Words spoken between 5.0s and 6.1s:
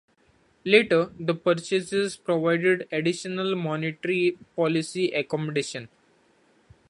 accommodation.